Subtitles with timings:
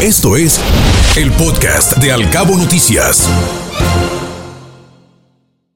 [0.00, 0.60] Esto es
[1.16, 3.28] el podcast de Alcabo Noticias.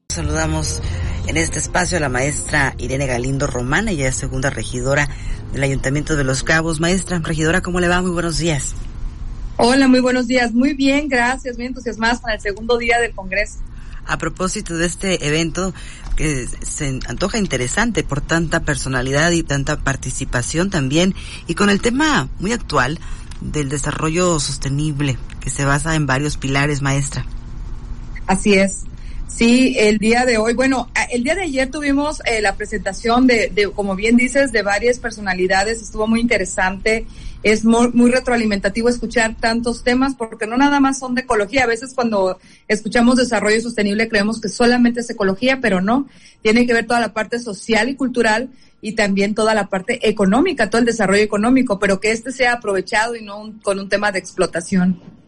[0.07, 0.79] Saludamos
[1.27, 5.09] en este espacio a la maestra Irene Galindo Romana, ella es segunda regidora
[5.51, 6.79] del Ayuntamiento de Los Cabos.
[6.79, 8.01] Maestra, regidora, ¿cómo le va?
[8.01, 8.75] Muy buenos días.
[9.57, 10.53] Hola, muy buenos días.
[10.53, 11.57] Muy bien, gracias.
[11.57, 13.57] Muy entusiasmadas con el segundo día del Congreso.
[14.05, 15.73] A propósito de este evento
[16.15, 21.13] que se antoja interesante por tanta personalidad y tanta participación también,
[21.47, 22.99] y con el tema muy actual
[23.51, 27.25] del desarrollo sostenible que se basa en varios pilares, maestra.
[28.27, 28.83] Así es.
[29.35, 33.49] Sí, el día de hoy, bueno, el día de ayer tuvimos eh, la presentación de,
[33.49, 37.07] de, como bien dices, de varias personalidades, estuvo muy interesante,
[37.41, 41.67] es muy, muy, retroalimentativo escuchar tantos temas porque no nada más son de ecología, a
[41.67, 42.37] veces cuando
[42.67, 46.07] escuchamos desarrollo sostenible creemos que solamente es ecología, pero no,
[46.43, 48.49] tiene que ver toda la parte social y cultural
[48.81, 53.15] y también toda la parte económica, todo el desarrollo económico, pero que este sea aprovechado
[53.15, 55.22] y no un, con un tema de explotación.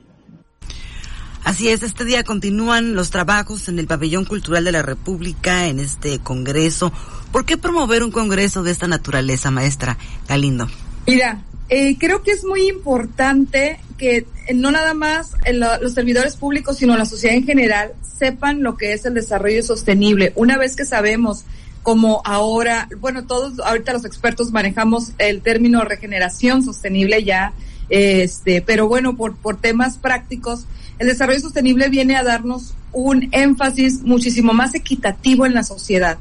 [1.46, 5.80] Así es, este día continúan los trabajos en el Pabellón Cultural de la República, en
[5.80, 6.92] este Congreso.
[7.32, 9.96] ¿Por qué promover un Congreso de esta naturaleza, maestra
[10.28, 10.68] Galindo?
[11.06, 16.78] Mira, eh, creo que es muy importante que no nada más lo, los servidores públicos,
[16.80, 20.34] sino la sociedad en general sepan lo que es el desarrollo sostenible.
[20.36, 21.46] Una vez que sabemos
[21.84, 27.54] como ahora, bueno, todos ahorita los expertos manejamos el término regeneración sostenible ya,
[27.90, 30.66] este, pero bueno, por, por temas prácticos,
[31.00, 36.18] el desarrollo sostenible viene a darnos un énfasis muchísimo más equitativo en la sociedad.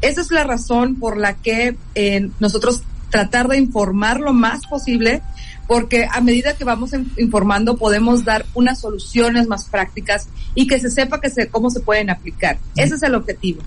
[0.00, 5.22] Esa es la razón por la que eh, nosotros tratar de informar lo más posible,
[5.68, 10.90] porque a medida que vamos informando podemos dar unas soluciones más prácticas y que se
[10.90, 12.58] sepa que se, cómo se pueden aplicar.
[12.74, 13.62] Ese es el objetivo.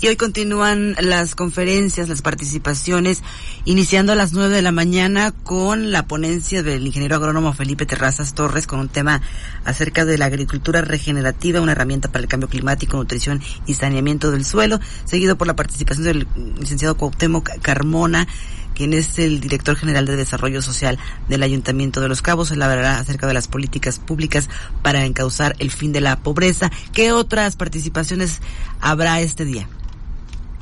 [0.00, 3.22] Y hoy continúan las conferencias, las participaciones,
[3.64, 8.34] iniciando a las nueve de la mañana con la ponencia del ingeniero agrónomo Felipe Terrazas
[8.34, 9.22] Torres con un tema
[9.64, 14.44] acerca de la agricultura regenerativa, una herramienta para el cambio climático, nutrición y saneamiento del
[14.44, 16.26] suelo, seguido por la participación del
[16.58, 18.26] licenciado Cuauhtémoc Carmona,
[18.74, 22.50] quien es el director general de Desarrollo Social del Ayuntamiento de Los Cabos.
[22.50, 24.50] Hablará acerca de las políticas públicas
[24.82, 26.70] para encauzar el fin de la pobreza.
[26.92, 28.40] ¿Qué otras participaciones
[28.80, 29.68] habrá este día?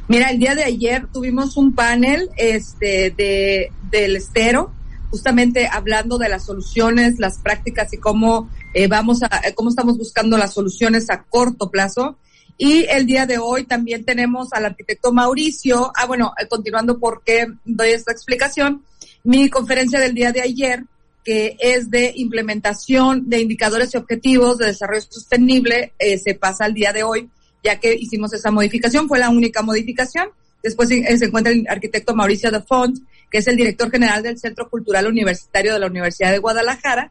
[0.09, 4.73] Mira, el día de ayer tuvimos un panel este, de, del estero,
[5.11, 10.37] justamente hablando de las soluciones, las prácticas y cómo eh, vamos a, cómo estamos buscando
[10.37, 12.17] las soluciones a corto plazo.
[12.59, 15.93] Y el día de hoy también tenemos al arquitecto Mauricio.
[15.97, 18.83] Ah, bueno, eh, continuando porque doy esta explicación.
[19.25, 20.85] Mi conferencia del día de ayer,
[21.25, 26.75] que es de implementación de indicadores y objetivos de desarrollo sostenible, eh, se pasa al
[26.75, 27.31] día de hoy
[27.63, 30.29] ya que hicimos esa modificación, fue la única modificación.
[30.63, 32.99] Después se encuentra el arquitecto Mauricio de Font,
[33.31, 37.11] que es el director general del Centro Cultural Universitario de la Universidad de Guadalajara,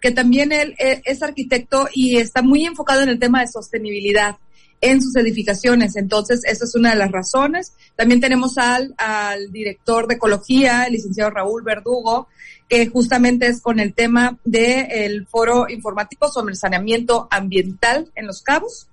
[0.00, 4.36] que también él eh, es arquitecto y está muy enfocado en el tema de sostenibilidad
[4.80, 5.96] en sus edificaciones.
[5.96, 7.72] Entonces, esa es una de las razones.
[7.96, 12.28] También tenemos al, al director de ecología, el licenciado Raúl Verdugo,
[12.68, 18.42] que justamente es con el tema del foro informativo sobre el saneamiento ambiental en Los
[18.42, 18.86] Cabos.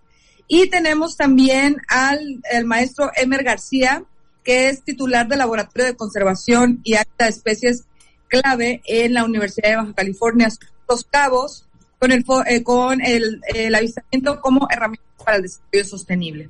[0.47, 4.03] Y tenemos también al el maestro Emer García,
[4.43, 7.85] que es titular del Laboratorio de Conservación y Acta de Especies
[8.27, 10.49] clave en la Universidad de Baja California,
[10.87, 11.67] Los Cabos,
[11.99, 16.49] con el, eh, con el, el avistamiento como herramienta para el desarrollo sostenible.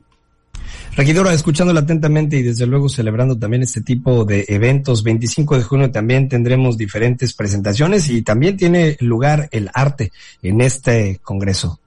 [0.96, 5.92] Regidora, escuchándola atentamente y desde luego celebrando también este tipo de eventos, 25 de junio
[5.92, 11.80] también tendremos diferentes presentaciones y también tiene lugar el arte en este congreso.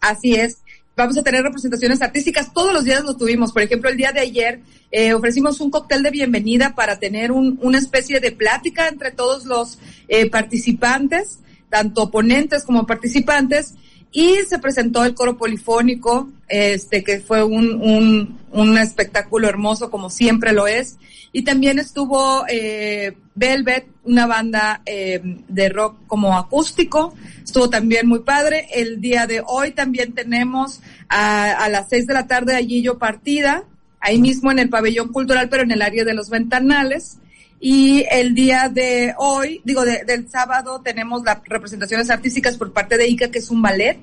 [0.00, 0.58] Así es
[0.96, 2.52] vamos a tener representaciones artísticas.
[2.52, 3.52] Todos los días lo tuvimos.
[3.52, 7.58] Por ejemplo, el día de ayer eh, ofrecimos un cóctel de bienvenida para tener un,
[7.62, 13.74] una especie de plática entre todos los eh, participantes, tanto ponentes como participantes.
[14.10, 20.08] Y se presentó el coro polifónico, este, que fue un, un, un espectáculo hermoso, como
[20.08, 20.96] siempre lo es.
[21.32, 27.14] Y también estuvo eh, Velvet, una banda eh, de rock como acústico.
[27.44, 28.66] Estuvo también muy padre.
[28.74, 32.98] El día de hoy también tenemos a, a las seis de la tarde allí yo
[32.98, 33.64] partida,
[34.00, 37.18] ahí mismo en el pabellón cultural, pero en el área de los ventanales.
[37.58, 42.98] Y el día de hoy, digo, de, del sábado, tenemos las representaciones artísticas por parte
[42.98, 43.98] de ICA, que es un ballet.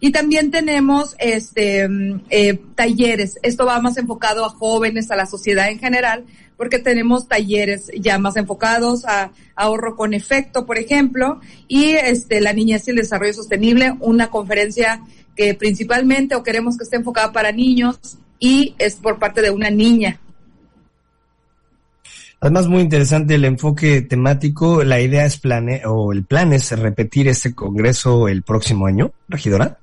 [0.00, 1.88] Y también tenemos este
[2.28, 3.38] eh, talleres.
[3.42, 6.24] Esto va más enfocado a jóvenes, a la sociedad en general,
[6.56, 12.52] porque tenemos talleres ya más enfocados a, ahorro con efecto, por ejemplo, y este la
[12.52, 15.00] niñez y el desarrollo sostenible, una conferencia
[15.34, 17.98] que principalmente o queremos que esté enfocada para niños
[18.38, 20.20] y es por parte de una niña
[22.46, 24.84] Además, muy interesante el enfoque temático.
[24.84, 29.80] La idea es plane o el plan es repetir este congreso el próximo año, regidora.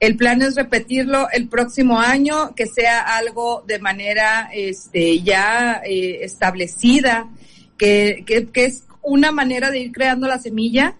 [0.00, 6.24] El plan es repetirlo el próximo año, que sea algo de manera este, ya eh,
[6.24, 7.28] establecida,
[7.78, 10.96] que, que, que, es una manera de ir creando la semilla,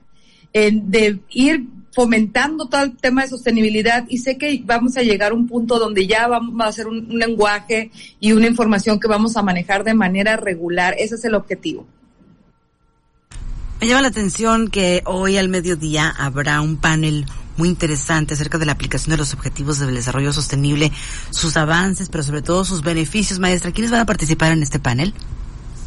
[0.52, 5.34] de ir fomentando todo el tema de sostenibilidad y sé que vamos a llegar a
[5.34, 9.36] un punto donde ya vamos a hacer un, un lenguaje y una información que vamos
[9.36, 10.94] a manejar de manera regular.
[10.98, 11.86] Ese es el objetivo.
[13.80, 18.66] Me llama la atención que hoy al mediodía habrá un panel muy interesante acerca de
[18.66, 20.92] la aplicación de los objetivos del desarrollo sostenible,
[21.30, 23.38] sus avances, pero sobre todo sus beneficios.
[23.38, 25.12] Maestra, ¿quiénes van a participar en este panel?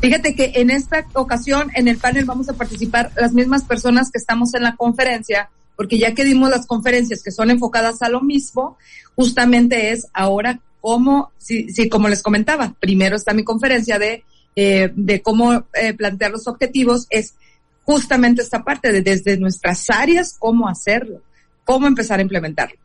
[0.02, 4.18] Fíjate que en esta ocasión en el panel vamos a participar las mismas personas que
[4.18, 8.22] estamos en la conferencia, porque ya que dimos las conferencias que son enfocadas a lo
[8.22, 8.78] mismo,
[9.16, 14.24] justamente es ahora cómo, si, si como les comentaba, primero está mi conferencia de,
[14.56, 17.36] eh, de cómo eh, plantear los objetivos, es
[17.84, 21.22] justamente esta parte de desde nuestras áreas, cómo hacerlo
[21.66, 22.78] cómo empezar a implementarlo.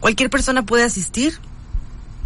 [0.00, 1.34] ¿Cualquier persona puede asistir?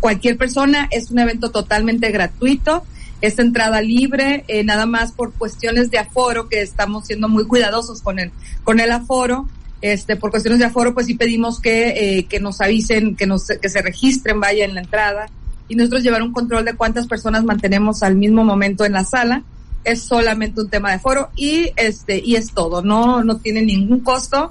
[0.01, 2.85] Cualquier persona, es un evento totalmente gratuito,
[3.27, 8.03] es entrada libre, eh, nada más por cuestiones de aforo, que estamos siendo muy cuidadosos
[8.03, 8.31] con el,
[8.63, 9.49] con el aforo.
[9.81, 13.47] Este, por cuestiones de aforo, pues sí pedimos que, eh, que nos avisen, que nos,
[13.47, 15.27] que se registren, vaya en la entrada,
[15.69, 19.43] y nosotros llevar un control de cuántas personas mantenemos al mismo momento en la sala.
[19.85, 24.01] Es solamente un tema de aforo y este, y es todo, no, no tiene ningún
[24.01, 24.51] costo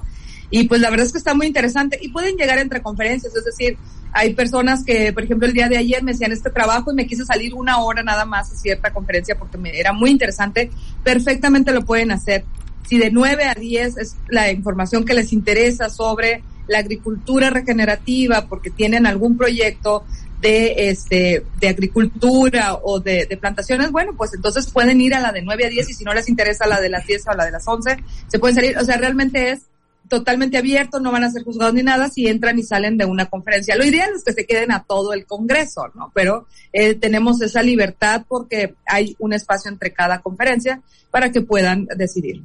[0.56, 3.44] y pues la verdad es que está muy interesante y pueden llegar entre conferencias, es
[3.44, 3.76] decir,
[4.12, 7.08] hay personas que, por ejemplo, el día de ayer me hacían este trabajo y me
[7.08, 10.70] quise salir una hora nada más a cierta conferencia porque me era muy interesante,
[11.02, 12.44] perfectamente lo pueden hacer.
[12.86, 18.46] Si de 9 a 10 es la información que les interesa sobre la agricultura regenerativa
[18.46, 20.04] porque tienen algún proyecto
[20.40, 25.32] de este de agricultura o de, de, plantaciones, bueno, pues entonces pueden ir a la
[25.32, 27.44] de 9 a 10 y si no les interesa la de las 10 o la
[27.44, 27.96] de las 11,
[28.28, 29.62] se pueden salir, o sea, realmente es
[30.08, 33.26] totalmente abierto, no van a ser juzgados ni nada si entran y salen de una
[33.26, 33.76] conferencia.
[33.76, 36.10] Lo ideal es que se queden a todo el Congreso, ¿no?
[36.14, 40.80] Pero eh, tenemos esa libertad porque hay un espacio entre cada conferencia
[41.10, 42.42] para que puedan decidir.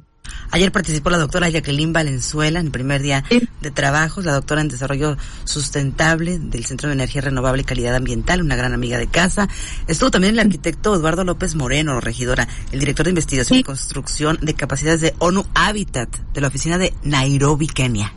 [0.50, 3.24] Ayer participó la doctora Jacqueline Valenzuela en el primer día
[3.60, 8.42] de trabajos, la doctora en Desarrollo Sustentable del Centro de Energía Renovable y Calidad Ambiental,
[8.42, 9.48] una gran amiga de casa.
[9.86, 14.54] Estuvo también el arquitecto Eduardo López Moreno, regidora, el director de Investigación y Construcción de
[14.54, 18.12] Capacidades de ONU Habitat de la oficina de Nairobi, Kenia.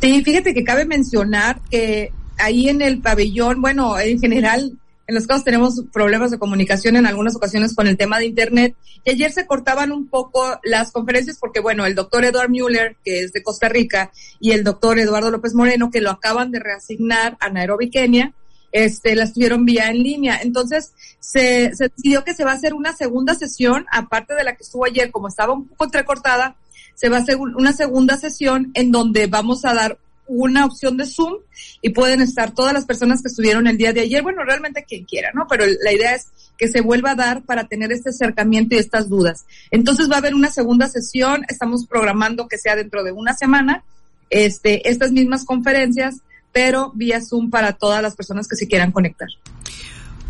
[0.00, 5.26] Sí, fíjate que cabe mencionar que ahí en el pabellón, bueno, en general en los
[5.26, 8.76] casos tenemos problemas de comunicación en algunas ocasiones con el tema de Internet.
[9.04, 13.20] Y ayer se cortaban un poco las conferencias porque, bueno, el doctor Eduard Müller, que
[13.20, 17.36] es de Costa Rica, y el doctor Eduardo López Moreno, que lo acaban de reasignar
[17.40, 18.32] a Nairobi, Kenia,
[18.70, 20.38] este, las tuvieron vía en línea.
[20.40, 24.54] Entonces, se, se decidió que se va a hacer una segunda sesión, aparte de la
[24.54, 26.56] que estuvo ayer, como estaba un poco entrecortada,
[26.94, 31.06] se va a hacer una segunda sesión en donde vamos a dar una opción de
[31.06, 31.34] Zoom
[31.80, 35.04] y pueden estar todas las personas que estuvieron el día de ayer, bueno, realmente quien
[35.04, 35.46] quiera, ¿no?
[35.48, 39.08] Pero la idea es que se vuelva a dar para tener este acercamiento y estas
[39.08, 39.44] dudas.
[39.70, 43.84] Entonces va a haber una segunda sesión, estamos programando que sea dentro de una semana,
[44.30, 46.16] este, estas mismas conferencias,
[46.52, 49.28] pero vía Zoom para todas las personas que se quieran conectar.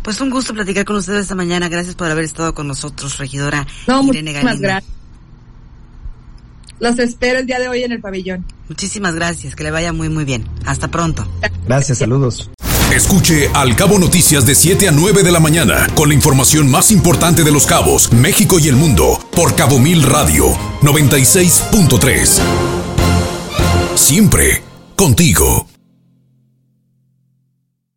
[0.03, 1.69] Pues un gusto platicar con ustedes esta mañana.
[1.69, 5.02] Gracias por haber estado con nosotros, regidora no, Irene muchísimas gracias.
[6.83, 8.45] Los espero el día de hoy en el pabellón.
[8.67, 10.45] Muchísimas gracias, que le vaya muy muy bien.
[10.65, 11.25] Hasta pronto.
[11.65, 12.51] Gracias, saludos.
[12.93, 16.91] Escuche Al Cabo Noticias de 7 a 9 de la mañana con la información más
[16.91, 22.39] importante de los cabos, México y el mundo por Cabo Mil Radio 96.3.
[23.95, 24.61] Siempre
[24.97, 25.72] contigo.